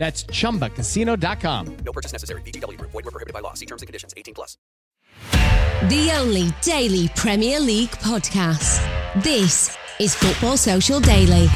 [0.00, 1.76] That's chumbacasino.com.
[1.84, 2.40] No purchase necessary.
[2.40, 2.90] VGW Group.
[2.92, 3.52] Void were prohibited by law.
[3.52, 4.14] See terms and conditions.
[4.16, 4.56] 18 plus.
[5.90, 8.80] The only daily Premier League podcast.
[9.22, 11.48] This is Football Social Daily.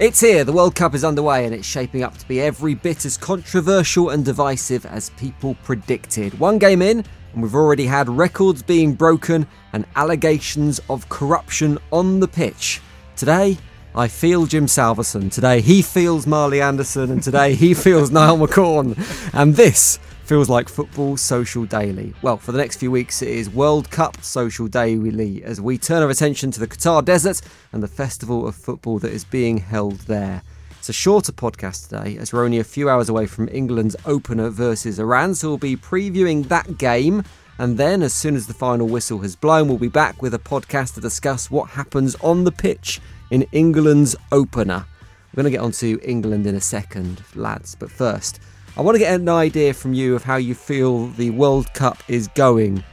[0.00, 3.04] It's here, the World Cup is underway, and it's shaping up to be every bit
[3.04, 6.38] as controversial and divisive as people predicted.
[6.40, 12.18] One game in, and we've already had records being broken and allegations of corruption on
[12.20, 12.80] the pitch.
[13.16, 13.56] Today,
[13.98, 15.28] I feel Jim Salverson.
[15.28, 18.96] Today, he feels Marley Anderson, and today, he feels Niall McCorn.
[19.34, 22.14] And this feels like Football Social Daily.
[22.22, 26.04] Well, for the next few weeks, it is World Cup Social Daily as we turn
[26.04, 27.40] our attention to the Qatar Desert
[27.72, 30.42] and the festival of football that is being held there.
[30.78, 34.48] It's a shorter podcast today as we're only a few hours away from England's opener
[34.48, 37.24] versus Iran, so we'll be previewing that game.
[37.60, 40.38] And then, as soon as the final whistle has blown, we'll be back with a
[40.38, 44.84] podcast to discuss what happens on the pitch in England's opener.
[45.32, 48.40] We're going to get on to England in a second, lads, but first,
[48.76, 51.98] I want to get an idea from you of how you feel the World Cup
[52.08, 52.84] is going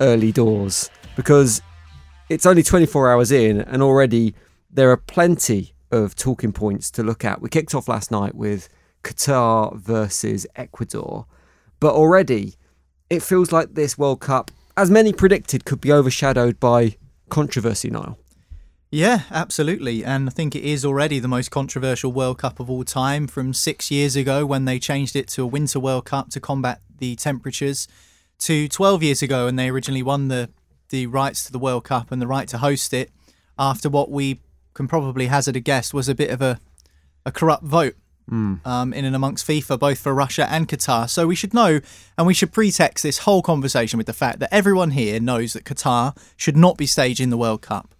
[0.00, 1.62] early doors because
[2.28, 4.34] it's only 24 hours in and already
[4.70, 7.42] there are plenty of talking points to look at.
[7.42, 8.68] We kicked off last night with
[9.04, 11.26] Qatar versus Ecuador,
[11.80, 12.54] but already
[13.10, 16.96] it feels like this World Cup, as many predicted, could be overshadowed by
[17.28, 18.16] controversy now.
[18.94, 20.04] Yeah, absolutely.
[20.04, 23.54] And I think it is already the most controversial World Cup of all time from
[23.54, 27.16] six years ago when they changed it to a Winter World Cup to combat the
[27.16, 27.88] temperatures,
[28.40, 30.50] to 12 years ago when they originally won the,
[30.90, 33.10] the rights to the World Cup and the right to host it
[33.58, 34.40] after what we
[34.74, 36.60] can probably hazard a guess was a bit of a,
[37.24, 37.96] a corrupt vote.
[38.64, 41.08] Um, in and amongst FIFA, both for Russia and Qatar.
[41.08, 41.80] So we should know,
[42.16, 45.64] and we should pretext this whole conversation with the fact that everyone here knows that
[45.64, 47.94] Qatar should not be staging the World Cup.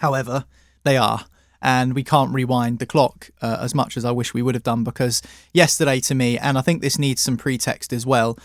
[0.00, 0.44] However,
[0.82, 1.26] they are.
[1.62, 4.64] And we can't rewind the clock uh, as much as I wish we would have
[4.64, 5.20] done because
[5.52, 8.38] yesterday, to me, and I think this needs some pretext as well,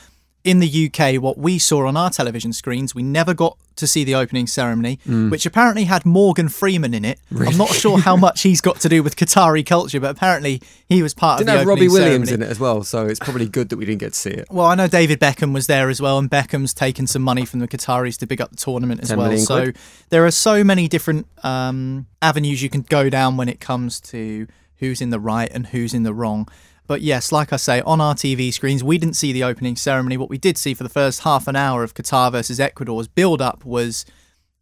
[0.45, 4.03] in the UK, what we saw on our television screens, we never got to see
[4.03, 7.19] the opening ceremony, which apparently had Morgan Freeman in it.
[7.35, 11.01] I'm not sure how much he's got to do with Qatari culture, but apparently he
[11.01, 12.31] was part Didn't of the have Robbie Williams ceremony.
[12.31, 14.47] in it as well, so it's probably good that we didn't get to see it.
[14.51, 17.59] Well, I know David Beckham was there as well, and Beckham's taken some money from
[17.59, 19.35] the Qataris to big up the tournament as well.
[19.39, 19.77] So quid.
[20.09, 24.47] there are so many different um, avenues you can go down when it comes to
[24.77, 26.47] who's in the right and who's in the wrong.
[26.87, 30.17] But yes, like I say, on our TV screens, we didn't see the opening ceremony.
[30.17, 33.41] What we did see for the first half an hour of Qatar versus Ecuador's build
[33.41, 34.05] up was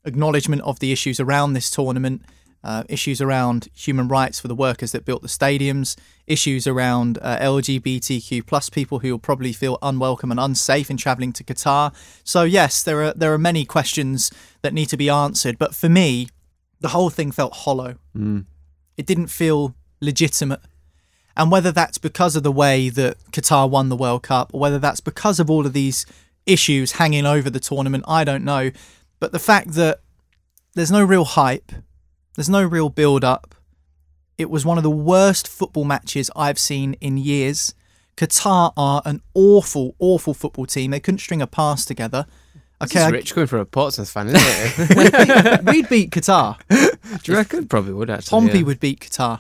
[0.06, 2.22] acknowledgement of the issues around this tournament,
[2.64, 7.38] uh, issues around human rights for the workers that built the stadiums, issues around uh,
[7.40, 11.94] LGBTQ plus people who will probably feel unwelcome and unsafe in travelling to Qatar.
[12.24, 14.32] So yes, there are there are many questions
[14.62, 16.30] that need to be answered, but for me,
[16.80, 17.96] the whole thing felt hollow.
[18.96, 20.62] It didn't feel legitimate.
[21.36, 24.80] And whether that's because of the way that Qatar won the World Cup or whether
[24.80, 26.06] that's because of all of these
[26.46, 28.72] issues hanging over the tournament, I don't know.
[29.20, 30.02] But the fact that
[30.76, 31.72] there's no real hype,
[32.36, 33.56] there's no real build up,
[34.38, 37.74] it was one of the worst football matches I've seen in years.
[38.18, 40.92] Qatar are an awful, awful football team.
[40.92, 42.26] They couldn't string a pass together.
[42.82, 45.64] Okay, Okay, I- rich coming from a Portsmouth fan, isn't it?
[45.66, 46.58] we'd beat Qatar.
[47.24, 47.68] Do you reckon?
[47.68, 48.30] Probably would actually.
[48.30, 48.66] Pompey yeah.
[48.66, 49.40] would beat Qatar.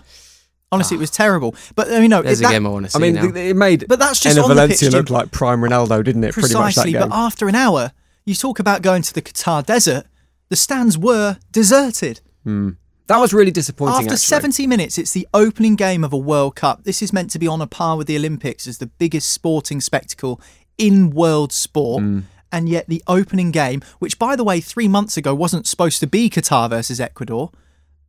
[0.73, 1.55] Honestly, it was terrible.
[1.75, 3.15] But I mean, no, There's it- a that- game I want to see I mean,
[3.15, 3.21] now.
[3.31, 5.13] th- it made But that's just Enner on the Valencia pitch, look Jim.
[5.15, 6.33] like prime Ronaldo, didn't it?
[6.33, 6.91] Pretty much that precisely.
[6.93, 7.09] game.
[7.09, 7.91] But after an hour,
[8.25, 10.05] you talk about going to the Qatar desert.
[10.49, 12.21] The stands were deserted.
[12.45, 13.95] that was really disappointing.
[13.95, 14.17] After actually.
[14.17, 16.83] 70 minutes, it's the opening game of a World Cup.
[16.83, 19.81] This is meant to be on a par with the Olympics as the biggest sporting
[19.81, 20.39] spectacle
[20.77, 22.03] in world sport.
[22.03, 22.23] Mm.
[22.51, 26.07] And yet, the opening game, which by the way, three months ago wasn't supposed to
[26.07, 27.49] be Qatar versus Ecuador,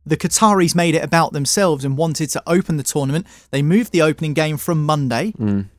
[0.05, 3.25] the Qataris made it about themselves and wanted to open the tournament.
[3.51, 5.31] They moved the opening game from Monday.
[5.37, 5.69] Mm.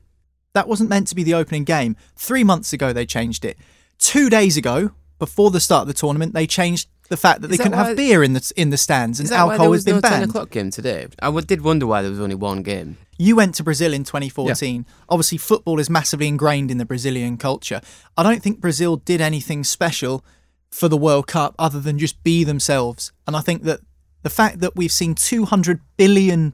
[0.53, 1.97] That wasn't meant to be the opening game.
[2.17, 3.57] Three months ago, they changed it.
[3.99, 7.57] Two days ago, before the start of the tournament, they changed the fact that they
[7.57, 9.67] that couldn't why- have beer in the in the stands and Is that why alcohol
[9.67, 10.15] there has been no banned.
[10.23, 11.07] 10 o'clock game today?
[11.23, 12.97] I did wonder why there was only one game.
[13.19, 14.85] You went to Brazil in 2014.
[15.09, 17.81] Obviously, football is massively ingrained in the Brazilian culture.
[18.17, 20.25] I don't think Brazil did anything special
[20.71, 23.13] for the World Cup other than just be themselves.
[23.27, 23.81] And I think that
[24.27, 26.53] the fact that we've seen $200 billion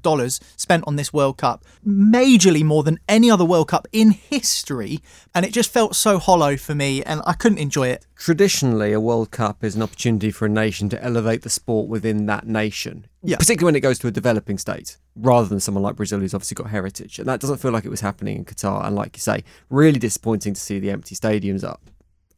[0.58, 5.00] spent on this World Cup, majorly more than any other World Cup in history,
[5.34, 8.04] and it just felt so hollow for me, and I couldn't enjoy it.
[8.14, 12.26] traditionally a World Cup is an opportunity for a nation to elevate the sport within
[12.26, 13.06] that nation.
[13.22, 13.38] Yeah.
[13.38, 16.56] Particularly when it goes to a developing state, rather than someone like Brazil who's obviously
[16.56, 17.18] got heritage.
[17.18, 18.86] And that doesn't feel like it was happening in Qatar.
[18.86, 21.80] And like you say, really disappointing to see the empty stadiums up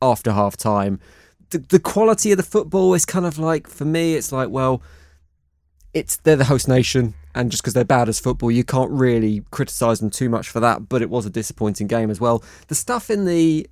[0.00, 1.00] after half time.
[1.50, 4.80] The, the quality of the football is kind of like, for me, it's like, well,
[5.94, 9.42] it's they're the host nation, and just because they're bad as football, you can't really
[9.50, 10.88] criticise them too much for that.
[10.88, 12.44] But it was a disappointing game as well.
[12.68, 13.68] The stuff in the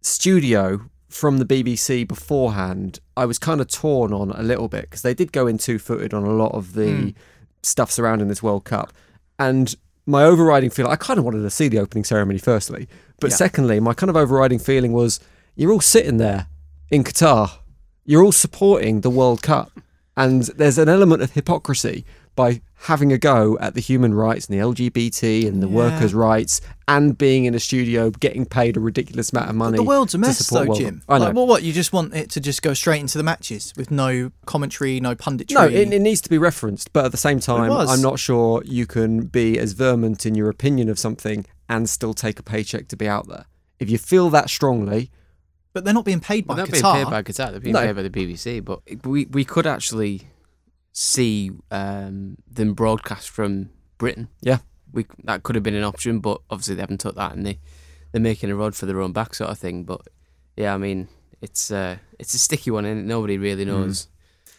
[0.00, 5.02] studio from the BBC beforehand, I was kind of torn on a little bit because
[5.02, 7.08] they did go in two footed on a lot of the hmm.
[7.62, 8.92] stuff surrounding this World Cup.
[9.38, 9.74] And
[10.06, 12.88] my overriding feeling, I kind of wanted to see the opening ceremony, firstly.
[13.20, 13.36] But Yeah.
[13.36, 15.20] secondly, my kind of overriding feeling was
[15.56, 16.46] you're all sitting there
[16.90, 17.50] in Qatar,
[18.04, 19.72] you're all supporting the World Cup.
[20.20, 22.04] And there's an element of hypocrisy
[22.36, 25.74] by having a go at the human rights and the LGBT and the Yeah.
[25.74, 29.76] workers' rights and being in a studio getting paid a ridiculous amount of money.
[29.76, 31.02] the world's a mess, though, World Jim.
[31.08, 31.24] I know.
[31.26, 33.90] Like, well, what you just want it to just go straight into the matches with
[33.90, 35.54] no commentary, no punditry.
[35.54, 37.70] No, it, it needs to be referenced, but at the same time.
[37.72, 42.12] I'm not sure you can be as vermont in your opinion of something and still
[42.14, 43.46] take a paycheck to be out there.
[43.78, 45.10] If you feel that strongly,
[45.72, 46.94] but they're not being paid by Well, they're Qatar.
[46.94, 47.50] being paid by Qatar.
[47.52, 47.80] They're being No.
[47.80, 48.60] paid by the BBC.
[48.64, 50.22] But we we could actually
[50.92, 54.28] see um, them broadcast from Britain.
[54.40, 54.58] Yeah.
[54.92, 57.58] we that could have been an option, but obviously they haven't took that, and they
[58.12, 59.84] they're making a rod for their own back, sort of thing.
[59.84, 60.00] But
[60.56, 61.08] yeah, I mean,
[61.40, 64.08] it's uh, it's a sticky one, and nobody really knows.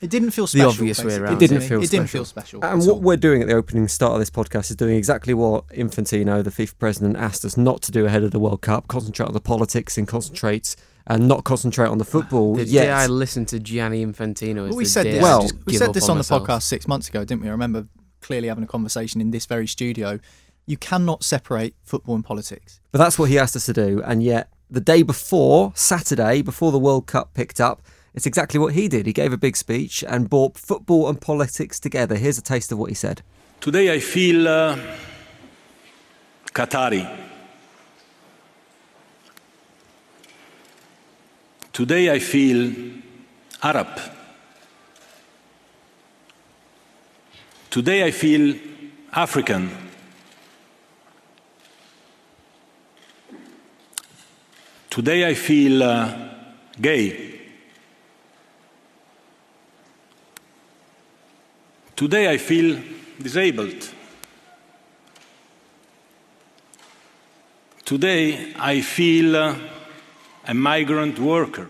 [0.01, 0.69] It didn't feel special.
[0.69, 0.81] The special.
[0.81, 2.19] obvious way around It didn't to feel It didn't special.
[2.19, 2.65] feel special.
[2.65, 2.99] and what all.
[3.01, 6.49] we're doing at the opening start of this podcast is doing exactly what Infantino, the
[6.49, 9.39] FIFA president, asked us not to do ahead of the World Cup: concentrate on the
[9.39, 10.75] politics and concentrate
[11.07, 12.55] and not concentrate on the football.
[12.55, 12.83] The yet.
[12.83, 15.21] day I listened to Gianni Infantino, Well, we the said day this.
[15.21, 17.47] Well, we said this on the podcast six months ago, didn't we?
[17.47, 17.87] I remember
[18.21, 20.19] clearly having a conversation in this very studio.
[20.67, 22.79] You cannot separate football and politics.
[22.91, 24.01] But that's what he asked us to do.
[24.05, 27.81] And yet, the day before, Saturday, before the World Cup picked up,
[28.13, 29.05] it's exactly what he did.
[29.05, 32.15] He gave a big speech and brought football and politics together.
[32.15, 33.21] Here's a taste of what he said.
[33.61, 34.77] Today I feel uh,
[36.47, 37.07] Qatari.
[41.71, 42.73] Today I feel
[43.63, 43.87] Arab.
[47.69, 48.55] Today I feel
[49.13, 49.71] African.
[54.89, 56.13] Today I feel uh,
[56.81, 57.30] gay.
[62.01, 62.81] Today I feel
[63.21, 63.89] disabled.
[67.85, 69.55] Today I feel uh,
[70.47, 71.69] a migrant worker.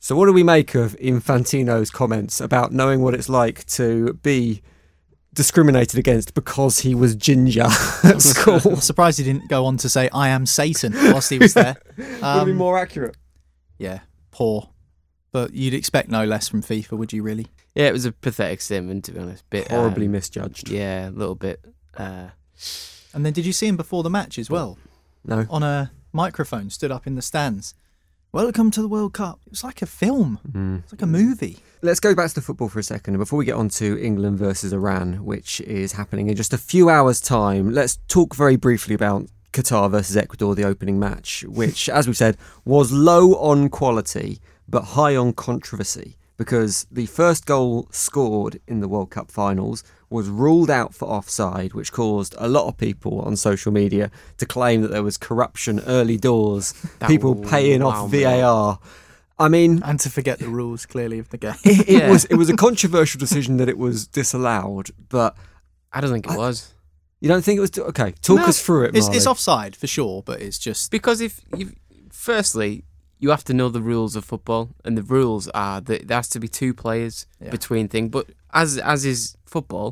[0.00, 4.60] So, what do we make of Infantino's comments about knowing what it's like to be
[5.32, 7.62] discriminated against because he was ginger
[8.04, 8.60] at school?
[8.66, 11.76] I'm surprised he didn't go on to say "I am Satan" whilst he was there.
[11.96, 13.16] Would Um, be more accurate.
[13.78, 14.68] yeah, poor.
[15.32, 17.46] But you'd expect no less from FIFA, would you really?
[17.74, 19.48] Yeah, it was a pathetic statement to be honest.
[19.50, 20.68] Bit Horribly um, misjudged.
[20.68, 21.60] Yeah, a little bit.
[21.96, 22.28] Uh,
[23.12, 24.78] And then did you see him before the match as well?
[25.24, 25.46] No.
[25.50, 27.74] On a microphone, stood up in the stands.
[28.30, 29.40] Welcome to the World Cup.
[29.46, 30.38] It was like a film.
[30.48, 30.82] Mm.
[30.84, 31.58] It's like a movie.
[31.82, 33.14] Let's go back to the football for a second.
[33.14, 36.58] And before we get on to England versus Iran, which is happening in just a
[36.58, 41.88] few hours' time, let's talk very briefly about Qatar versus Ecuador, the opening match, which,
[41.88, 47.88] as we said, was low on quality but high on controversy because the first goal
[47.90, 52.66] scored in the World Cup finals was ruled out for offside, which caused a lot
[52.68, 57.34] of people on social media to claim that there was corruption early doors, That people
[57.34, 58.40] paying wow off me up.
[58.40, 58.78] VAR.
[59.38, 61.54] I mean, And to forget the rules, clearly, of the game.
[61.64, 62.10] it, it Yeah.
[62.10, 65.36] was it was a controversial decision that it was disallowed, but
[65.92, 66.72] I don't think it was
[67.20, 67.76] You don't think it was?
[67.78, 68.96] Okay, talk No, us through it.
[68.96, 71.72] It's, it's offside for sure, but it's just because if you
[72.12, 72.84] firstly
[73.24, 76.28] you have to know the rules of football, and the rules are that there has
[76.34, 77.50] to be two players Yeah.
[77.56, 78.10] between thing.
[78.16, 78.24] But
[78.62, 79.20] as as is
[79.54, 79.88] football,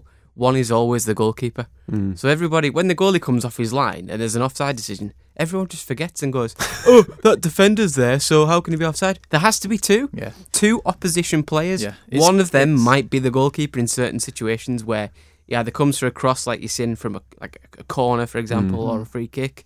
[0.49, 1.67] one is always the goalkeeper.
[1.91, 2.19] Mm.
[2.21, 5.07] So everybody, when the goalie comes off his line and there's an offside decision,
[5.45, 6.53] everyone just forgets and goes,
[6.93, 10.03] "Oh, that defender's there, so how can he be offside?" There has to be two,
[10.23, 10.33] yeah.
[10.63, 11.81] two opposition players.
[11.83, 11.95] Yeah,
[12.29, 15.09] One of them might be the goalkeeper in certain situations where
[15.47, 18.39] he either comes for a cross, like you're seeing from a like a corner, for
[18.39, 18.99] example, Mm-hmm.
[18.99, 19.65] or a free kick.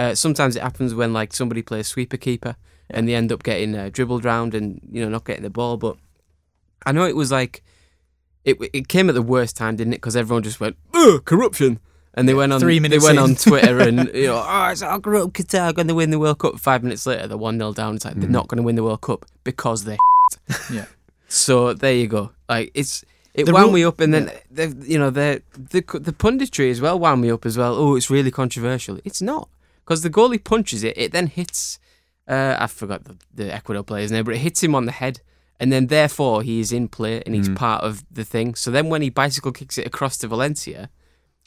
[0.00, 2.54] Uh, sometimes it happens when like somebody plays sweeper keeper
[2.92, 5.76] and they end up getting uh, dribbled round and you know not getting the ball.
[5.76, 5.96] But
[6.86, 7.62] I know it was like
[8.44, 9.96] it it came at the worst time, didn't it?
[9.96, 10.76] Because everyone just went
[11.24, 11.80] corruption.
[12.14, 12.58] And they went on.
[12.58, 13.04] three minutes.
[13.04, 13.22] they went in.
[13.24, 16.40] on Twitter and you know, oh, it's all corrupt Qatar going to win the World
[16.40, 16.58] Cup.
[16.58, 17.94] Five minutes later, they're one 0 down.
[17.94, 19.96] It's like they're not going to win the World Cup because they.
[20.72, 20.86] Yeah.
[21.32, 22.32] So there you go.
[22.48, 23.04] Like it's
[23.34, 26.68] it The wound rule- me up, and then the you know the the the punditry
[26.72, 27.74] as well wound me up as well.
[27.76, 28.98] Oh, it's really controversial.
[29.04, 29.48] It's not
[29.84, 30.98] because the goalie punches it.
[30.98, 31.78] It then hits.
[32.30, 35.20] Uh, I forgot the, the Ecuador player's name, but it hits him on the head,
[35.58, 38.54] and then therefore he is in play and he's part of the thing.
[38.54, 40.90] So then when he bicycle kicks it across to Valencia,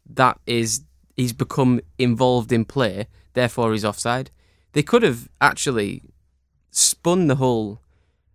[0.05, 0.81] that is
[1.15, 3.07] he's become involved in play.
[3.33, 4.29] Therefore he's offside.
[4.73, 6.03] They could have actually
[6.69, 7.79] spun the whole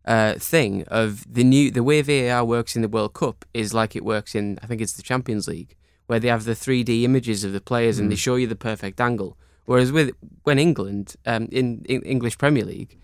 [0.07, 3.95] uh, thing of the new the way VAR works in the World Cup is like
[3.95, 5.77] it works in I think it's the Champions League
[6.07, 8.99] where they have the 3D images of the players and they show you the perfect
[8.99, 9.37] angle.
[9.69, 12.97] Whereas with when England um, in, in English Premier League,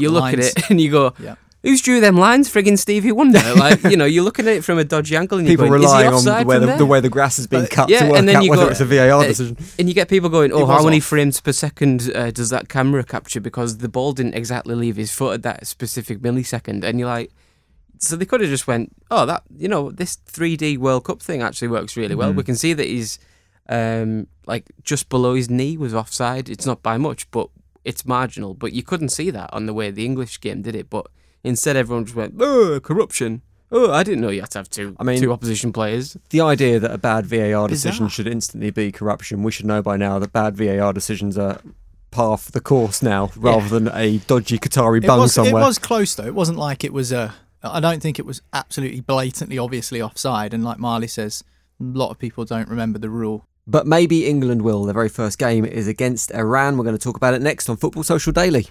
[0.00, 0.38] you look lines.
[0.38, 1.34] at it and you go, Yeah.
[1.62, 3.42] "Who's drew them lines?" Friggin' Stevie Wonder.
[3.64, 5.82] Like you know, you're looking at it from a dodgy angle and you're People going,
[5.82, 8.00] relying on offside where the, there?" the way the grass has been But- cut yeah,
[8.04, 9.58] to work and then out you whether go, it's a VAR uh, decision.
[9.78, 11.04] And you get people going, "Oh, how many off.
[11.04, 15.10] frames per second uh, does that camera capture?" Because the ball didn't exactly leave his
[15.12, 17.30] foot at that specific millisecond, and you're like,
[17.98, 21.42] so they could have just went, "Oh, that you know, this 3D World Cup thing
[21.42, 22.30] actually works really well.
[22.30, 22.38] Mm-hmm.
[22.38, 23.18] We can see that he's
[23.68, 26.48] um, like just below his knee was offside.
[26.48, 27.48] It's not by much, but
[27.84, 28.54] it's marginal.
[28.54, 30.88] But you couldn't see that on the way the English game did it.
[30.88, 31.06] But
[31.44, 34.94] instead, everyone just went, "Oh, corruption." Oh, I didn't know you had to have two,
[35.00, 36.16] I mean- two opposition players.
[36.30, 38.10] The idea that a bad VAR decision Bizarre.
[38.10, 41.60] should instantly be corruption, we should know by now that bad VAR decisions are
[42.12, 45.60] par for the course now, rather than a dodgy Qatari It bung was, somewhere.
[45.62, 46.26] it was close though.
[46.26, 47.34] It wasn't like it was a.
[47.62, 50.54] I don't think it was absolutely blatantly obviously offside.
[50.54, 51.42] And like Marley says,
[51.80, 53.46] a lot of people don't remember the rule.
[53.66, 54.84] But maybe England will.
[54.84, 56.78] Their very first game is against Iran.
[56.78, 58.66] We're going to talk about it next on Football Social Daily.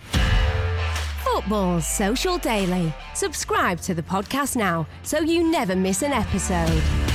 [1.23, 2.93] Football Social Daily.
[3.13, 7.14] Subscribe to the podcast now so you never miss an episode.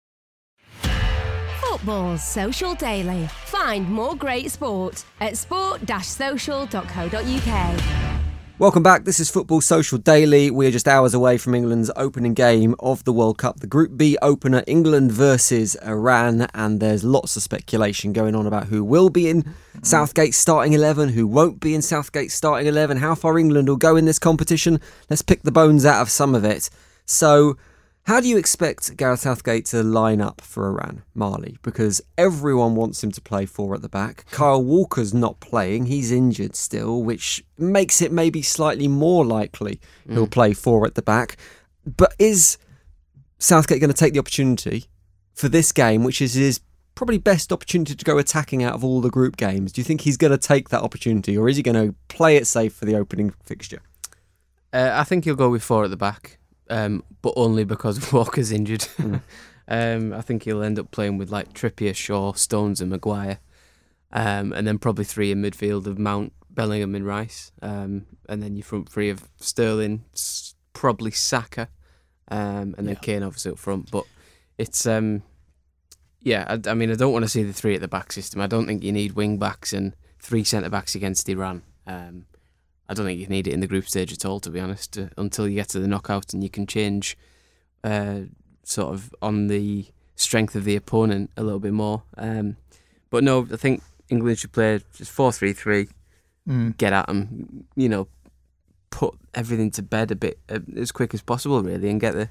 [1.71, 3.27] Football Social Daily.
[3.45, 7.81] Find more great sport at sport-social.co.uk.
[8.59, 9.05] Welcome back.
[9.05, 10.51] This is Football Social Daily.
[10.51, 13.95] We are just hours away from England's opening game of the World Cup, the Group
[13.95, 16.41] B opener, England versus Iran.
[16.53, 21.07] And there's lots of speculation going on about who will be in Southgate's starting 11,
[21.07, 24.81] who won't be in Southgate's starting 11, how far England will go in this competition.
[25.09, 26.69] Let's pick the bones out of some of it.
[27.05, 27.55] So,
[28.05, 31.57] how do you expect Gareth Southgate to line up for Iran, Marley?
[31.61, 34.25] Because everyone wants him to play four at the back.
[34.31, 39.79] Kyle Walker's not playing, he's injured still, which makes it maybe slightly more likely
[40.09, 41.37] he'll play four at the back.
[41.85, 42.57] But is
[43.37, 44.85] Southgate going to take the opportunity
[45.33, 46.59] for this game, which is his
[46.95, 49.71] probably best opportunity to go attacking out of all the group games?
[49.71, 52.35] Do you think he's going to take that opportunity, or is he going to play
[52.35, 53.81] it safe for the opening fixture?
[54.73, 56.37] Uh, I think he'll go with four at the back,
[56.71, 58.87] um, but only because Walker's injured.
[59.67, 63.39] um, I think he'll end up playing with like Trippier, Shaw, Stones, and Maguire,
[64.11, 68.55] um, and then probably three in midfield of Mount, Bellingham, and Rice, um, and then
[68.55, 70.05] your front three of Sterling,
[70.73, 71.67] probably Saka,
[72.29, 73.91] um, and then Kane obviously up front.
[73.91, 74.05] But
[74.57, 75.23] it's um,
[76.21, 78.41] yeah, I, I mean, I don't want to see the three at the back system.
[78.41, 81.63] I don't think you need wing backs and three centre backs against Iran.
[81.85, 82.25] Um,
[82.91, 84.97] I don't think you need it in the group stage at all, to be honest,
[84.97, 87.17] uh, until you get to the knockout and you can change
[87.85, 88.21] uh,
[88.63, 92.03] sort of on the strength of the opponent a little bit more.
[92.17, 92.57] Um,
[93.09, 95.87] but no, I think England should play just 4 3 3,
[96.49, 96.75] Mm.
[96.77, 98.07] get at them, you know,
[98.89, 102.29] put everything to bed a bit uh, as quick as possible, really, and get the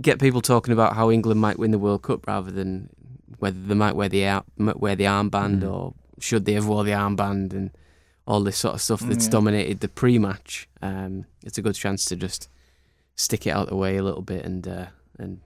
[0.00, 2.90] get people talking about how England might win the World Cup rather than
[3.38, 5.72] whether they might wear the ar- wear the armband Mm.
[5.72, 7.70] or should they have wore the armband and
[8.26, 9.30] all this sort of stuff that's Yeah.
[9.32, 10.68] dominated the pre-match.
[10.80, 12.48] Um, it's a good chance to just
[13.16, 14.86] stick it out the way a little bit and uh,
[15.18, 15.40] and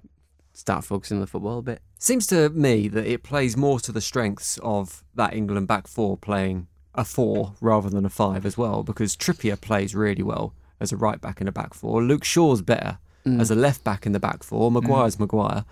[0.53, 1.81] start focusing on the football a bit.
[1.99, 6.17] Seems to me that it plays more to the strengths of that England back four
[6.17, 10.91] playing a four rather than a five as well, because Trippier plays really well as
[10.93, 12.03] a right back in a back four.
[12.03, 13.41] Luke Shaw's better Mm.
[13.41, 14.71] as a left back in the back four.
[14.71, 15.65] Maguire's Maguire.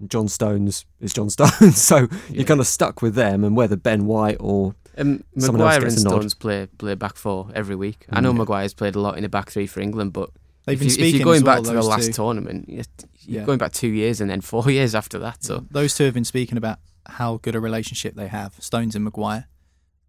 [0.00, 1.76] And John Stones is John Stones.
[1.82, 5.74] so you're kind of stuck with them, and whether Ben White or Um, someone else
[5.74, 6.10] Maguire and gets a nod.
[6.16, 8.06] Stones play play back four every week.
[8.10, 8.38] I know Mm.
[8.38, 10.30] Maguire's played a lot in a back three for England, but
[10.66, 12.12] if, you, if, you're going well, back to the last two.
[12.12, 12.84] tournament, you're,
[13.24, 13.46] you're Yeah.
[13.46, 15.44] going back two years and then four years after that.
[15.44, 19.04] So Those two have been speaking about how good a relationship they have, Stones and
[19.04, 19.46] Maguire.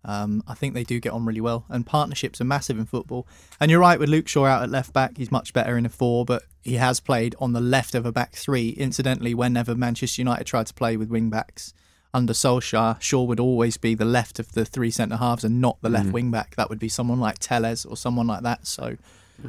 [0.07, 3.27] Um, I think they do get on really well, and partnerships are massive in football.
[3.59, 5.89] And you're right with Luke Shaw out at left back; he's much better in a
[5.89, 8.69] four, but he has played on the left of a back three.
[8.69, 11.73] Incidentally, whenever Manchester United tried to play with wing backs
[12.13, 15.77] under Solskjaer, Shaw would always be the left of the three centre halves and not
[15.81, 16.13] the left Mhm.
[16.13, 16.55] wing back.
[16.55, 18.65] That would be someone like Telles or someone like that.
[18.65, 18.95] So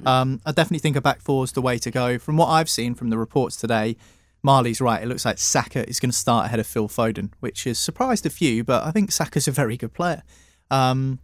[0.04, 2.18] um, I definitely think a back four is the way to go.
[2.18, 3.96] From what I've seen from the reports today,
[4.42, 5.02] Marley's right.
[5.02, 8.26] It looks like Saka is going to start ahead of Phil Foden, which has surprised
[8.26, 10.22] a few, but I think Saka's a very good player.
[10.70, 11.18] Um,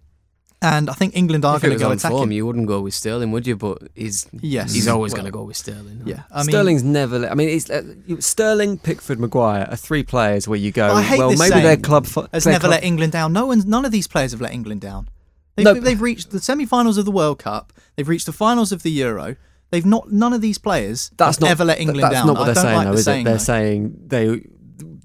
[0.62, 2.16] and I think England are going to go attacking.
[2.16, 3.54] form, you wouldn't go with Sterling, would you?
[3.54, 4.72] But he's Yes.
[4.72, 6.00] he's always Well, going to go with Sterling.
[6.06, 7.18] yeah, I mean, Sterling's never.
[7.18, 7.82] let- I mean, it's, uh,
[8.18, 10.94] Sterling, Pickford, Maguire are three players where you go.
[10.94, 13.34] I hate well, this maybe saying, their club fo- has never club- let England down.
[13.34, 15.08] No one's, none of these players have let England down.
[15.56, 15.74] They've, No.
[15.74, 17.72] they've reached the semi-finals of the World Cup.
[17.96, 19.36] They've reached the finals of the Euro.
[19.70, 20.10] They've not.
[20.10, 22.26] None of these players That's have not ever let England that's down.
[22.28, 23.24] not what I they're don't saying, like though, the is saying, it?
[23.24, 23.38] They're though.
[23.38, 24.42] saying they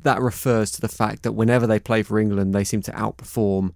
[0.04, 3.74] that refers to the fact that whenever they play for England, they seem to outperform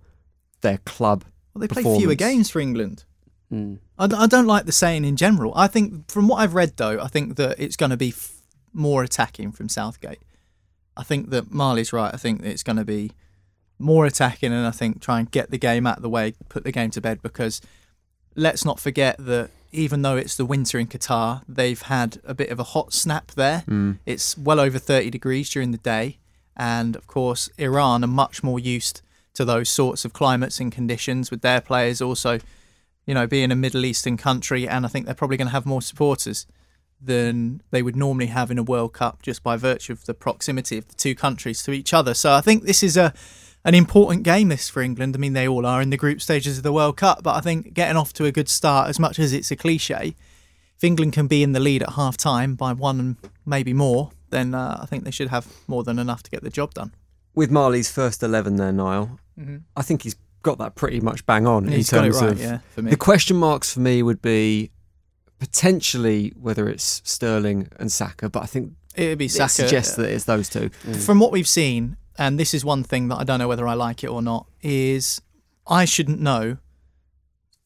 [0.63, 1.23] their club.
[1.54, 3.06] Well, they play fewer games for England.
[3.52, 3.78] Mm.
[3.99, 5.54] I, I don't like the saying in general.
[5.56, 8.41] I think, from what I've read, though, I think that it's going to be f-
[8.73, 10.23] more attacking from Southgate.
[10.97, 12.13] I think that Marley's right.
[12.13, 13.12] I think that it's going to be
[13.78, 16.63] more attacking, and I think try and get the game out of the way, put
[16.63, 17.21] the game to bed.
[17.21, 17.62] Because
[18.36, 22.49] let's not forget that even though it's the winter in Qatar, they've had a bit
[22.49, 23.63] of a hot snap there.
[23.67, 23.99] Mm.
[24.06, 26.17] It's well over 30 degrees during the day.
[26.56, 29.02] And of course, Iran are much more used
[29.34, 32.39] to those sorts of climates and conditions with their players also,
[33.06, 34.67] you know, being a Middle Eastern country.
[34.67, 36.46] And I think they're probably going to have more supporters
[37.02, 40.78] than they would normally have in a World Cup just by virtue of the proximity
[40.78, 42.13] of the two countries to each other.
[42.13, 43.13] So I think this is a
[43.65, 45.15] an important game this for England.
[45.15, 47.39] I mean, they all are in the group stages of the World Cup, but I
[47.39, 50.15] think getting off to a good start, as much as it's a cliche,
[50.76, 54.12] if England can be in the lead at half time by one and maybe more,
[54.32, 56.93] then uh, I think they should have more than enough to get the job done.
[57.36, 59.62] With Marley's first eleven there, Niall, Mhm.
[59.76, 62.32] I think he's got that pretty much bang on He's in got it terms right,
[62.32, 62.91] of yeah, for me.
[62.91, 64.72] the question marks for me would be
[65.39, 69.46] potentially whether it's Sterling and Saka, but I think It'd be Saka.
[69.46, 70.69] It suggests that it's those two.
[71.06, 73.74] From what we've seen, and this is one thing that I don't know whether I
[73.74, 75.19] like it or not, is
[75.65, 76.58] I shouldn't know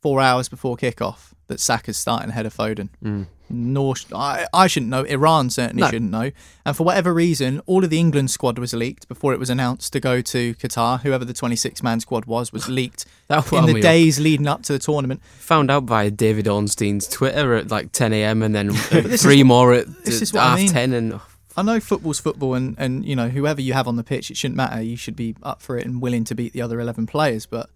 [0.01, 2.89] four hours before kickoff that Saka's starting ahead of Foden.
[3.03, 3.27] Mm.
[3.49, 5.03] Nor sh- I, I shouldn't know.
[5.03, 5.89] Iran certainly No.
[5.89, 6.31] shouldn't know.
[6.65, 9.93] And for whatever reason, all of the England squad was leaked before it was announced
[9.93, 11.01] to go to Qatar.
[11.01, 13.83] Whoever the 26 man squad was was leaked That in the me up.
[13.83, 15.21] days leading up to the tournament.
[15.39, 18.43] Found out via David Ornstein's Twitter at like 10 a.m.
[18.43, 18.71] and then
[19.17, 20.67] three is- more at this uh, is what I half mean.
[20.69, 21.19] 10 and
[21.55, 24.37] I know football's football, and, and you know whoever you have on the pitch, it
[24.37, 24.79] shouldn't matter.
[24.79, 27.47] You should be up for it and willing to beat the other eleven players.
[27.47, 27.71] But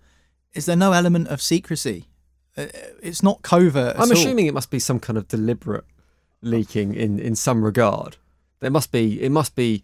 [0.54, 2.06] is there no element of secrecy?
[2.58, 2.66] Uh,
[3.02, 3.96] It's not covert.
[3.96, 4.12] I'm all.
[4.12, 5.86] assuming it must be some kind of deliberate
[6.42, 8.18] leaking in, in some regard.
[8.60, 9.84] There must be it must be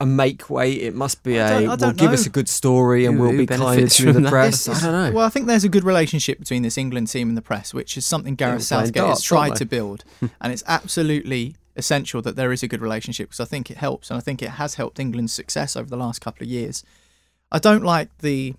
[0.00, 0.72] a make way.
[0.74, 2.14] It must be I a don't- I well, don't give know.
[2.14, 4.30] us a good story and Who- we'll who be kind benefits to the that?
[4.30, 4.66] press.
[4.68, 5.16] It's- I don't know.
[5.16, 7.96] Well, I think there's a good relationship between this England team and the press, which
[7.96, 10.04] is something Gareth they're Southgate has tried to build,
[10.40, 14.10] and it's absolutely essential that there is a good relationship because I think it helps,
[14.10, 16.82] and I think it has helped England's success over the last couple of years.
[17.50, 18.54] I don't like the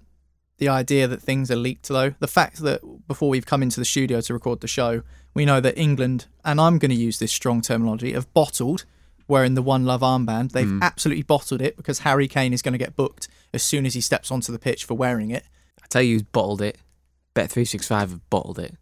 [0.60, 2.12] the idea that things are leaked though.
[2.20, 5.02] The fact that before we've come into the studio to record the show,
[5.34, 8.86] we know that England, and I'm going to use this strong terminology, have bottled
[9.28, 10.52] wearing the One Love armband.
[10.54, 10.82] They've Mm.
[10.82, 14.02] absolutely bottled it because Harry Kane is going to get booked as soon as he
[14.02, 15.44] steps onto the pitch for wearing it.
[15.84, 16.78] I tell you who's bottled it.
[17.36, 18.76] Bet365 have bottled it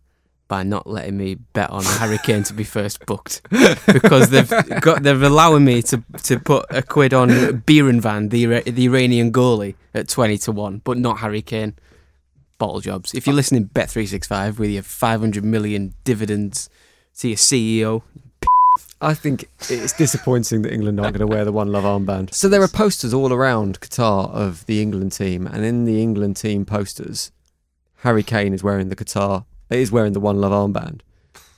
[0.47, 3.41] by not letting me bet on Harry Kane to be first booked
[3.85, 4.49] because they've
[4.81, 9.75] got they're allowing me to to put a quid on Beiranvand, the the Iranian goalie,
[9.93, 11.75] at twenty to one, but not Harry Kane.
[12.59, 13.13] Bottle jobs.
[13.13, 16.71] If you're listening, Bet365 with your 500 million dividends
[17.19, 18.01] to your CEO,
[18.99, 22.33] I think it's disappointing that England aren't going to wear the One Love armband.
[22.33, 26.37] So there are posters all around Qatar of the England team, and in the England
[26.37, 27.31] team posters,
[27.97, 31.01] Harry Kane is wearing the Qatar is wearing the One Love armband.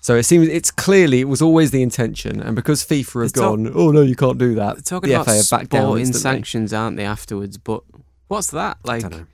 [0.02, 3.44] So it seems it's clearly it was always the intention, and because FIFA have They're
[3.44, 4.86] talk- gone, oh no, you can't do that.
[4.86, 6.22] talking the about FA have backed down sporting instantly.
[6.38, 7.06] sanctions, aren't they?
[7.06, 7.84] Afterwards, but
[8.30, 9.02] what's that like?
[9.02, 9.28] dunno.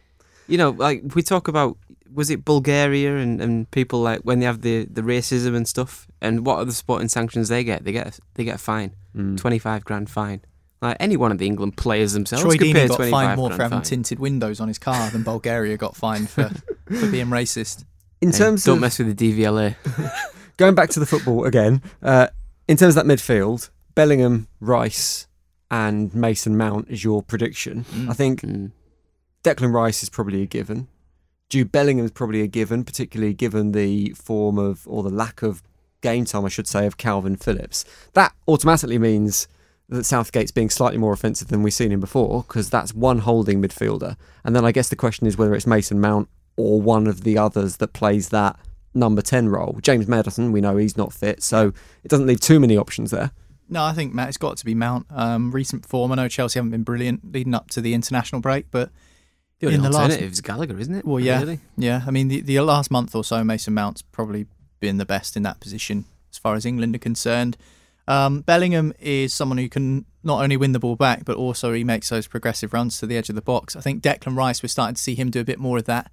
[0.47, 1.77] You know, like we talk about.
[2.13, 6.07] Was it Bulgaria and, and people like when they have the, the racism and stuff?
[6.21, 7.83] And what are the sporting sanctions they get?
[7.83, 9.37] They get a, they get a fine, Mm.
[9.37, 10.39] twenty five grand fine.
[10.81, 13.51] Like any one of the England players themselves Troy could pay Deeney got fined more
[13.51, 13.83] for having fine.
[13.83, 16.49] tinted windows on his car than Bulgaria got fined for,
[16.87, 17.83] for being racist.
[18.25, 19.75] In terms don't of mess with the DVLA.
[20.57, 22.27] going back to the football again, uh,
[22.67, 25.27] in terms of that midfield, Bellingham, Rice,
[25.71, 27.85] and Mason Mount is your prediction.
[27.85, 28.09] Mm.
[28.09, 28.71] I think Mm.
[29.43, 30.87] Declan Rice is probably a given.
[31.49, 35.61] Jude Bellingham is probably a given, particularly given the form of or the lack of
[36.01, 37.85] game time, I should say, of Kalvin Phillips.
[38.13, 39.47] That automatically means
[39.89, 43.61] that Southgate's being slightly more offensive than we've seen him before, because that's one holding
[43.61, 44.15] midfielder.
[44.43, 47.37] And then I guess the question is whether it's Mason Mount or one of the
[47.37, 48.57] others that plays that
[48.93, 49.77] number 10 role.
[49.81, 53.31] James Maddison, we know he's not fit, so it doesn't leave too many options there.
[53.67, 55.07] No, I think Matt, it's got to be Mount.
[55.09, 56.11] Um, recent form.
[56.11, 58.91] I know Chelsea haven't been brilliant leading up to the international break, but
[59.59, 61.03] The only in the last is Gallagher, isn't it?
[61.05, 61.59] Well, yeah, Really?
[61.75, 62.03] yeah.
[62.05, 64.45] I mean, the, the last month or so, Mason Mount's probably
[64.79, 67.57] been the best in that position as far as England are concerned.
[68.07, 71.83] Um, Bellingham is someone who can not only win the ball back, but also he
[71.83, 73.75] makes those progressive runs to the edge of the box.
[73.75, 76.11] I think Declan Rice, we're starting to see him do a bit more of that.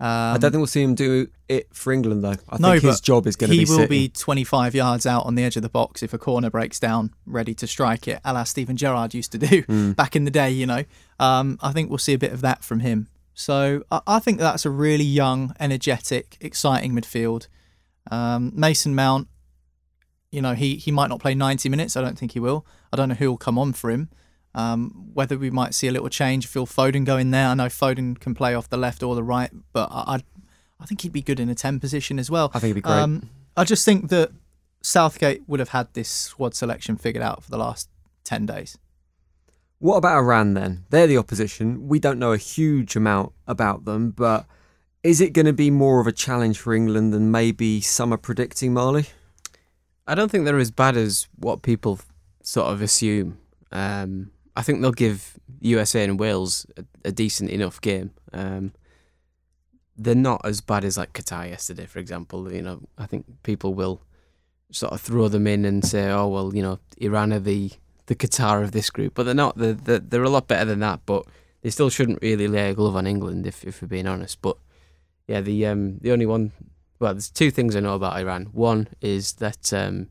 [0.00, 2.34] Um, I don't think we'll see him do it for England, though.
[2.48, 3.88] I no, think his job is going to be He will sitting.
[3.88, 7.12] be 25 yards out on the edge of the box if a corner breaks down,
[7.26, 9.96] ready to strike it, a la Steven Gerrard used to do Mm.
[10.02, 10.84] back in the day, you know.
[11.18, 13.08] Um, I think we'll see a bit of that from him.
[13.34, 17.48] So I, I think that's a really young, energetic, exciting midfield.
[18.10, 19.26] Um, Mason Mount,
[20.30, 21.96] you know, he, he might not play 90 minutes.
[21.96, 22.64] I don't think he will.
[22.92, 24.10] I don't know who will come on for him.
[24.54, 27.48] Um, whether we might see a little change, if Phil Foden go in there.
[27.48, 30.22] I know Foden can play off the left or the right, but I, I,
[30.80, 32.50] I think he'd be good in a 10 position as well.
[32.54, 32.94] I think he'd be great.
[32.94, 34.30] Um, I just think that
[34.82, 37.88] Southgate would have had this squad selection figured out for the last
[38.24, 38.78] 10 days.
[39.80, 40.84] What about Iran then?
[40.90, 41.86] They're the opposition.
[41.86, 44.46] We don't know a huge amount about them, but
[45.02, 48.18] is it going to be more of a challenge for England than maybe some are
[48.18, 49.06] predicting, Marley?
[50.06, 52.00] I don't think they're as bad as what people
[52.42, 53.38] sort of assume.
[53.70, 58.10] Um, I think they'll give USA and Wales a, a decent enough game.
[58.32, 58.72] Um,
[59.96, 62.52] they're not as bad as like Qatar yesterday, for example.
[62.52, 64.02] You know, I think people will
[64.72, 67.70] sort of throw them in and say, "Oh well, you know, Iran are the
[68.06, 69.56] the Qatar of this group," but they're not.
[69.56, 71.00] They're, they're, they're a lot better than that.
[71.06, 71.24] But
[71.62, 74.42] they still shouldn't really lay a glove on England, if if we're being honest.
[74.42, 74.56] But
[75.28, 76.50] yeah, the um the only one.
[76.98, 78.46] Well, there's two things I know about Iran.
[78.46, 80.08] One is that um,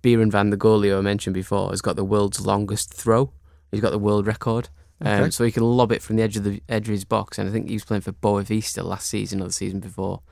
[0.00, 3.32] Beiranvand, the goalie I mentioned before, has got the world's longest throw.
[3.70, 4.68] He's got the world record.
[5.00, 5.30] Um, Okay.
[5.30, 7.38] So he can lob it from the edge of the edge of his box.
[7.38, 10.22] And I think he was playing for Boavista last season or the season before.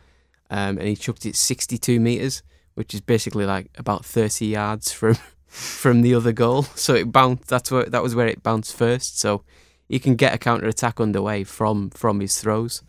[0.50, 2.42] Um, and he chucked it 62 metres,
[2.74, 6.66] which is basically like about 30 yards from from the other goal.
[6.74, 7.48] So it bounced.
[7.48, 9.18] That's where that was where it bounced first.
[9.18, 9.44] So
[9.88, 12.82] he can get a counter attack underway from from his throws.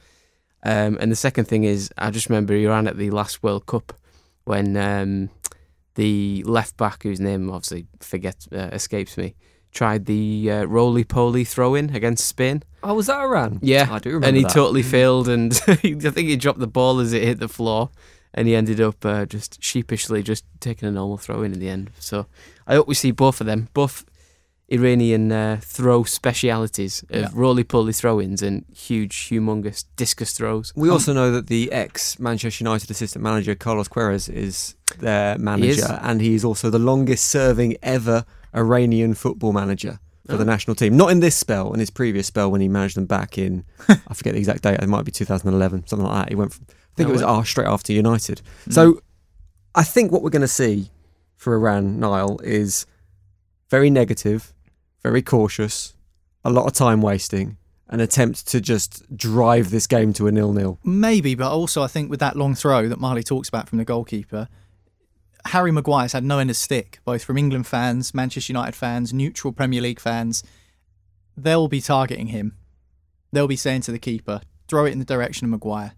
[0.63, 3.67] Um, and the second thing is, I just remember he ran at the last World
[3.67, 3.93] Cup
[4.45, 5.29] when um,
[5.95, 9.35] the left back, whose name obviously forget uh, escapes me,
[9.71, 12.63] tried the uh, roly poly throw in against Spain.
[12.83, 13.59] Oh, was that Iran?
[13.61, 14.51] Yeah, I do remember and he that.
[14.51, 17.89] totally failed, and I think he dropped the ball as it hit the floor,
[18.33, 21.69] and he ended up uh, just sheepishly just taking a normal throw in in the
[21.69, 21.91] end.
[21.99, 22.25] So
[22.65, 24.05] I hope we see both of them, both
[24.69, 27.29] Iranian uh, throw specialities of Yeah.
[27.33, 30.73] roly poly throw ins and huge, humongous discus throws.
[30.75, 35.71] We also know that the ex Manchester United assistant manager Carlos Queiroz is their manager,
[35.71, 35.99] is?
[36.01, 40.47] and he is also the longest serving ever Iranian football manager for the Oh.
[40.47, 40.97] national team.
[40.97, 44.13] Not in this spell, in his previous spell when he managed them back in, I
[44.13, 46.29] forget the exact date, it might be 2011, something like that.
[46.29, 48.41] He went, from, I think No it was ah, straight after United.
[48.67, 48.73] Mm.
[48.73, 49.01] So
[49.75, 50.89] I think what we're going to see
[51.37, 52.85] for Iran, Niall, is
[53.69, 54.53] very negative,
[55.03, 55.93] very cautious,
[56.43, 57.57] a lot of time wasting,
[57.89, 60.77] an attempt to just drive this game to a nil-nil.
[60.83, 63.85] Maybe, but also I think with that long throw that Marley talks about from the
[63.85, 64.49] goalkeeper,
[65.47, 69.53] Harry Maguire's had no end of stick, both from England fans, Manchester United fans, neutral
[69.53, 70.43] Premier League fans.
[71.35, 72.57] They'll be targeting him.
[73.31, 75.93] They'll be saying to the keeper, throw it in the direction of Maguire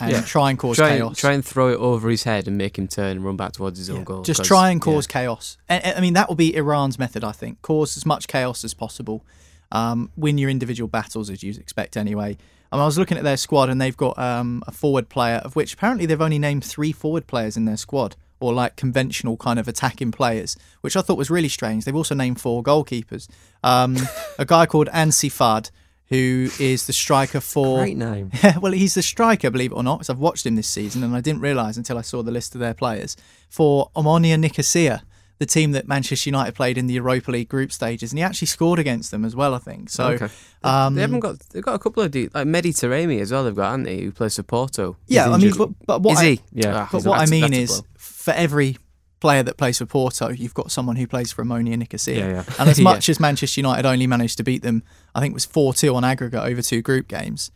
[0.00, 1.08] and try and cause try chaos.
[1.08, 3.52] And, try and throw it over his head and make him turn and run back
[3.52, 4.22] towards his own goal.
[4.22, 4.92] Just try and yeah.
[4.92, 5.56] cause chaos.
[5.68, 7.60] And, and, I mean, that will be Iran's method, I think.
[7.62, 9.24] Cause as much chaos as possible.
[9.72, 12.36] Um, win your individual battles as you'd expect anyway.
[12.72, 15.54] Um, I was looking at their squad and they've got um, a forward player, of
[15.54, 19.58] which apparently they've only named three forward players in their squad, or like conventional kind
[19.58, 21.84] of attacking players, which I thought was really strange.
[21.84, 23.28] They've also named four goalkeepers.
[23.62, 23.96] Um,
[24.38, 25.70] a guy called Ansarifard,
[26.08, 27.78] who is the striker for.
[27.80, 28.30] Great name.
[28.60, 31.14] Well, he's the striker, believe it or not, because I've watched him this season and
[31.14, 33.16] I didn't realise until I saw the list of their players
[33.48, 35.02] for Omonia Nicosia,
[35.38, 38.46] the team that Manchester United played in the Europa League group stages, and he actually
[38.46, 39.88] scored against them as well, I think.
[39.88, 40.28] So, Okay.
[40.64, 41.38] um, they haven't got.
[41.50, 43.44] They've got a couple of de- like Taremi as well.
[43.44, 44.00] They've got, haven't they?
[44.02, 44.96] Who plays for Porto.
[45.06, 46.40] yeah, I mean, but, but what is I, he?
[46.52, 46.80] Yeah.
[46.82, 47.88] Ah, But what I mean is, blow.
[48.20, 48.76] For every
[49.20, 52.14] player that plays for Porto, you've got someone who plays for Omonia Nicosia.
[52.18, 52.44] Yeah, yeah.
[52.58, 52.84] And as Yeah.
[52.84, 54.82] much as Manchester United only managed to beat them,
[55.14, 57.50] I think it was 4 2 on aggregate over two group games,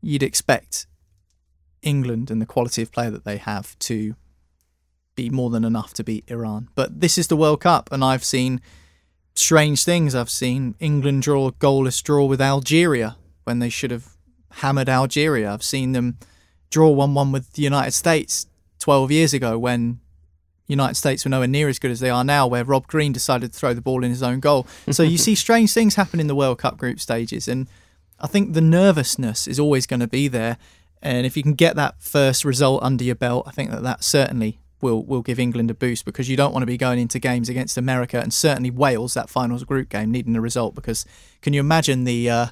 [0.00, 0.86] you'd expect
[1.82, 4.14] England and the quality of player that they have to
[5.16, 6.68] be more than enough to beat Iran.
[6.74, 8.60] But this is the World Cup, and I've seen
[9.34, 10.14] strange things.
[10.14, 14.16] I've seen England draw a goalless draw with Algeria when they should have
[14.50, 15.52] hammered Algeria.
[15.52, 16.18] I've seen them
[16.70, 18.46] draw 1 1 with the United States
[18.80, 20.00] 12 years ago when
[20.66, 23.52] United States were nowhere near as good as they are now, where Rob Green decided
[23.52, 24.66] to throw the ball in his own goal.
[24.90, 27.68] So you see strange things happen in the World Cup group stages, and
[28.18, 30.58] I think the nervousness is always going to be there.
[31.02, 34.04] And if you can get that first result under your belt, I think that that
[34.04, 37.18] certainly will will give England a boost because you don't want to be going into
[37.18, 41.04] games against America and certainly Wales that finals group game needing a result because
[41.42, 42.46] can you imagine the uh,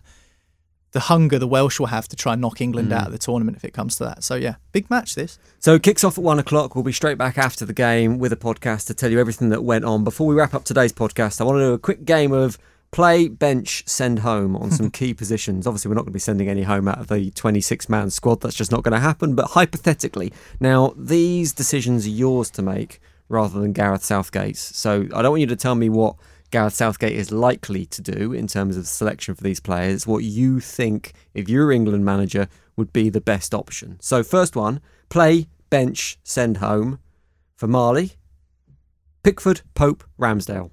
[0.98, 3.06] the hunger the Welsh will have to try and knock England out mm.
[3.06, 4.24] of the tournament if it comes to that.
[4.24, 5.38] So yeah, big match this.
[5.60, 6.74] So it kicks off at one o'clock.
[6.74, 9.62] We'll be straight back after the game with a podcast to tell you everything that
[9.62, 10.02] went on.
[10.02, 12.58] Before we wrap up today's podcast, I want to do a quick game of
[12.90, 15.68] play, bench, send home on some key positions.
[15.68, 18.40] Obviously, we're not going to be sending any home out of the 26 man squad.
[18.40, 19.36] That's just not going to happen.
[19.36, 24.76] But hypothetically, now these decisions are yours to make rather than Gareth Southgate's.
[24.76, 26.16] So I don't want you to tell me what
[26.50, 30.06] Gareth Southgate is likely to do in terms of selection for these players.
[30.06, 33.98] What you think, if you're England manager, would be the best option.
[34.00, 36.98] So, first one play, bench, send home
[37.56, 38.12] for Marley,
[39.22, 40.70] Pickford, Pope, Ramsdale.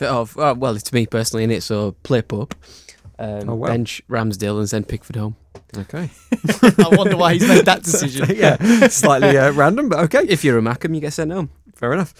[0.00, 2.54] Oh, oh, well, it's me personally in it, so play Pope,
[3.18, 3.68] um, Oh, wow.
[3.68, 5.36] bench Ramsdale, and send Pickford home.
[5.76, 6.10] Okay.
[6.62, 8.26] I wonder why he's made that decision.
[8.36, 10.26] yeah, slightly uh, random, but okay.
[10.28, 11.50] If you're a Mackem, you get sent home.
[11.76, 12.12] Fair enough.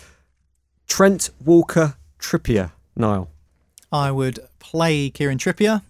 [0.87, 3.31] Trent, Walker, Trippier, Niall.
[3.93, 5.83] I would play Kieran Trippier.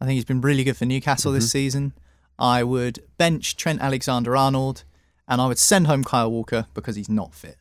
[0.00, 1.92] I think he's been really good for Newcastle this season.
[2.38, 4.84] I would bench Trent Alexander Arnold
[5.28, 7.56] and I would send home Kyle Walker because he's not fit.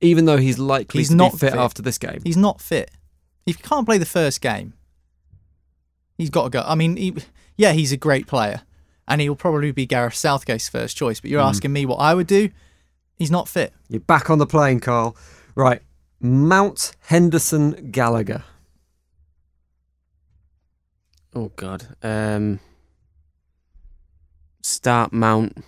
[0.00, 1.58] Even though he's likely He's to not be fit, fit.
[1.60, 2.20] after this game.
[2.24, 2.90] He's not fit.
[3.46, 4.72] If you can't play the first game,
[6.16, 6.62] he's got to go.
[6.66, 7.14] I mean, he,
[7.56, 8.62] yeah, he's a great player
[9.06, 11.48] and he'll probably be Gareth Southgate's first choice, but you're Mm.
[11.48, 12.50] asking me what I would do?
[13.16, 13.72] He's not fit.
[13.88, 15.16] You're back on the plane, Carl.
[15.54, 15.82] Right.
[16.20, 18.44] Mount Henderson Gallagher.
[21.34, 21.86] Oh God.
[22.02, 22.60] Um,
[24.62, 25.64] start Mount,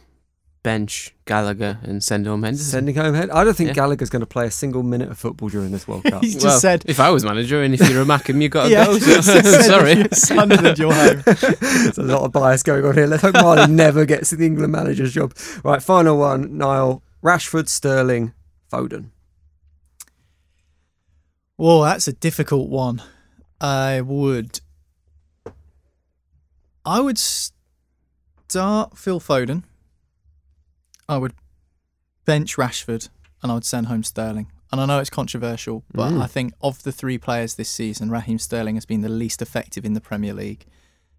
[0.63, 2.67] bench Gallagher, and send home Henderson.
[2.71, 3.31] Sending home head.
[3.31, 3.75] I don't think Yeah.
[3.75, 6.21] Gallagher's going to play a single minute of football during this World Cup.
[6.23, 8.65] He's just well, said- if I was manager and if you're a Mackem, you got
[8.65, 8.99] to Yeah, go.
[8.99, 9.93] So, just said sorry.
[9.93, 11.23] if you're Sunderland, you're home.
[11.25, 13.07] There's a lot of bias going on here.
[13.07, 15.33] Let's hope Marley never gets the England manager's job.
[15.65, 16.59] Right, final one.
[16.59, 18.35] Niall, Rashford, Sterling,
[18.71, 19.11] Foden.
[21.63, 23.01] Whoa, that's a difficult one.
[23.61, 24.59] I would.
[26.85, 29.63] I would start Phil Foden.
[31.09, 31.35] I would
[32.25, 34.51] bench Rashford, and I would send home Sterling.
[34.73, 36.21] And I know it's controversial, but Mm.
[36.21, 39.85] I think of the three players this season, Raheem Sterling has been the least effective
[39.85, 40.67] in the Premier League.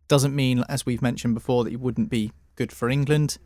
[0.09, 3.37] Doesn't mean, as we've mentioned before, that he wouldn't be good for England.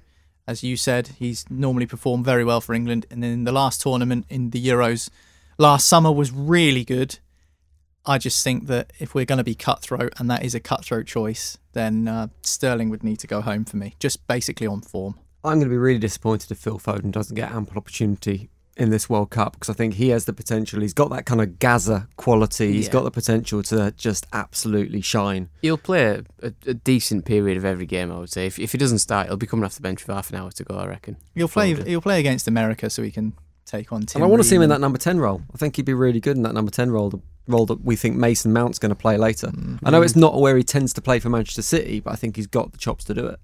[0.47, 3.05] As you said, he's normally performed very well for England.
[3.11, 5.11] And then in the last tournament in the Euros
[5.57, 7.19] last summer was really good.
[8.05, 11.07] I just think that if we're going to be cutthroat, and that is a cutthroat
[11.07, 15.15] choice, then uh, Sterling would need to go home for me, just basically on form.
[15.43, 19.09] I'm going to be really disappointed if Phil Foden doesn't get ample opportunity in this
[19.09, 20.81] World Cup because I think he has the potential.
[20.81, 22.73] He's got that kind of Gazza quality.
[22.73, 22.93] He's Yeah.
[22.93, 25.49] got the potential to just absolutely shine.
[25.61, 28.45] He'll play a, a decent period of every game, I would say.
[28.45, 30.51] If, if he doesn't start, he'll be coming off the bench with half an hour
[30.51, 31.17] to go, I reckon.
[31.33, 31.73] He'll play.
[31.73, 31.87] Foden.
[31.87, 33.33] He'll play against America, so he can
[33.67, 34.21] take on Tim.
[34.21, 35.41] And I want to see him in that number 10 role.
[35.53, 37.95] I think he'd be really good in that number 10 role, the role that we
[37.95, 39.47] think Mason Mount's going to play later.
[39.47, 39.79] Mm.
[39.83, 42.35] I know it's not where he tends to play for Manchester City, but I think
[42.35, 43.39] he's got the chops to do it.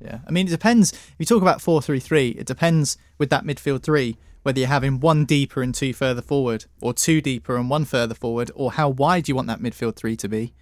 [0.00, 0.92] Yeah, I mean, it depends.
[0.92, 4.68] If you talk about four three three, it depends with that midfield three whether you're
[4.68, 8.70] having one deeper and two further forward, or two deeper and one further forward, or
[8.70, 10.54] how wide you want that midfield three to be.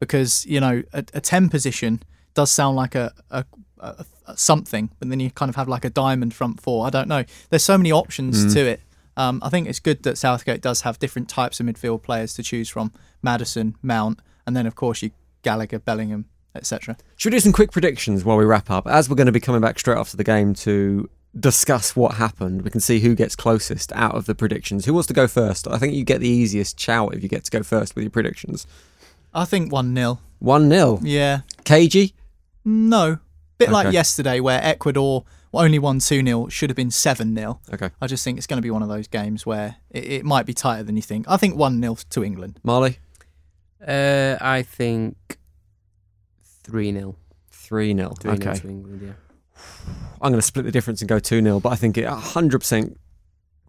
[0.00, 3.44] Because you know, a, a ten position does sound like a, a,
[3.80, 6.86] a, a something, but then you kind of have like a diamond front four.
[6.86, 7.24] I don't know.
[7.50, 8.52] There's so many options Mm.
[8.54, 8.80] to it.
[9.16, 12.42] Um, I think it's good that Southgate does have different types of midfield players to
[12.42, 15.10] choose from: Maddison, Mount, and then of course you
[15.42, 16.96] Gallagher, Bellingham, etc.
[17.16, 18.86] Should we do some quick predictions while we wrap up?
[18.86, 22.62] As we're going to be coming back straight after the game to discuss what happened,
[22.62, 24.84] we can see who gets closest out of the predictions.
[24.86, 25.68] Who wants to go first?
[25.68, 28.10] I think you get the easiest shout if you get to go first with your
[28.10, 28.66] predictions.
[29.34, 31.00] I think one 0 1 0.
[31.02, 31.40] Yeah.
[31.64, 32.12] KG?
[32.64, 33.18] No.
[33.58, 37.60] Bit like yesterday where Ecuador only won 2 0, should have been 7 0.
[37.72, 37.90] Okay.
[38.00, 40.46] I just think it's going to be one of those games where it, it might
[40.46, 41.26] be tighter than you think.
[41.28, 42.60] I think 1 0 to England.
[42.62, 42.98] Marley?
[43.86, 45.38] Uh, I think
[46.64, 47.16] 3 0.
[47.50, 48.14] 3 0.
[48.20, 48.60] 3 0 Okay.
[48.60, 49.12] to England, yeah.
[50.22, 52.96] I'm going to split the difference and go 2 0, but I think it 100%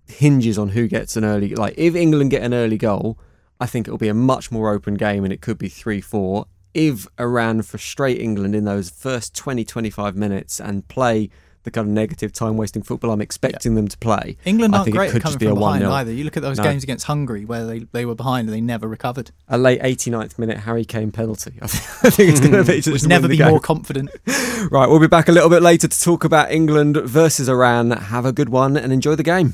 [0.08, 1.56] hinges on who gets an early.
[1.56, 3.18] Like, if England get an early goal,
[3.60, 6.46] I think it'll be a much more open game and it could be 3 4.
[6.74, 11.30] If Iran frustrate England in those first 20 25 minutes and play
[11.64, 14.96] the kind of negative time wasting football I'm expecting them to play, England aren't think
[14.96, 15.92] great it could at coming just be a from 1 behind 0.
[15.94, 16.12] either.
[16.14, 16.64] You look at those No.
[16.64, 19.32] games against Hungary where they, they were behind and they never recovered.
[19.48, 21.54] A late 89th minute Harry Kane penalty.
[21.62, 22.92] I think, it's going to be hmm.
[22.92, 23.50] Would just never be game.
[23.50, 24.10] more confident.
[24.72, 27.92] Right, we'll be back a little bit later to talk about England versus Iran.
[27.92, 29.54] Have a good one and enjoy the game.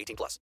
[0.01, 0.39] 18 plus.